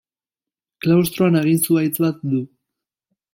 [0.85, 2.41] Klaustroan hagin zuhaitz bat du.